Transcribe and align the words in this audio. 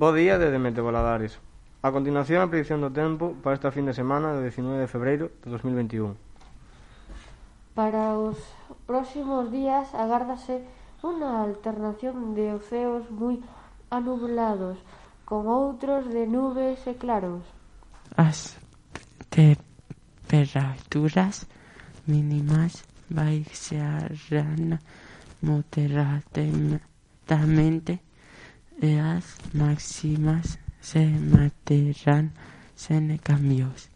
Bo 0.00 0.14
día 0.14 0.38
de 0.38 0.50
Demente 0.50 0.80
Voladares. 0.80 1.38
A 1.82 1.92
continuación, 1.92 2.40
a 2.40 2.48
predicción 2.48 2.80
do 2.80 2.88
tempo 2.88 3.36
para 3.44 3.52
esta 3.52 3.68
fin 3.68 3.84
de 3.84 3.92
semana 3.92 4.32
do 4.32 4.40
19 4.40 4.80
de 4.80 4.88
febreiro 4.88 5.28
de 5.44 5.52
2021. 5.52 6.16
Para 7.76 8.16
os 8.16 8.40
próximos 8.88 9.52
días 9.52 9.92
agárdase 9.92 10.64
unha 11.04 11.44
alternación 11.44 12.32
de 12.32 12.56
oceos 12.56 13.12
moi 13.12 13.44
anublados, 13.92 14.80
con 15.28 15.52
outros 15.52 16.08
de 16.08 16.24
nubes 16.24 16.80
e 16.88 16.96
claros. 16.96 17.44
As 18.16 18.56
temperaturas 19.28 21.44
mínimas 22.08 22.88
baixarán 23.12 24.80
moderadamente 25.44 28.00
e 28.80 28.96
as 28.96 29.36
máximas 29.52 30.56
se 30.80 31.04
manterán 31.04 32.32
sen 32.74 33.12
cambios. 33.20 33.92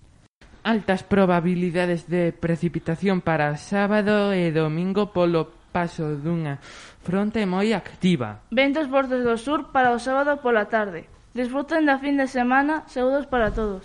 Altas 0.65 1.03
probabilidades 1.05 2.09
de 2.09 2.33
precipitación 2.33 3.21
para 3.21 3.57
sábado 3.57 4.33
e 4.33 4.53
domingo 4.53 5.13
polo 5.13 5.49
paso 5.73 6.15
dunha 6.21 6.61
fronte 7.03 7.43
moi 7.49 7.73
activa. 7.73 8.45
Ventos 8.53 8.87
bordes 8.87 9.25
do 9.25 9.37
sur 9.41 9.73
para 9.73 9.97
o 9.97 9.99
sábado 9.99 10.39
pola 10.45 10.69
tarde. 10.69 11.09
Disfruten 11.35 11.83
da 11.89 11.99
fin 11.99 12.15
de 12.21 12.29
semana, 12.31 12.87
saúdos 12.87 13.27
para 13.27 13.51
todos. 13.51 13.83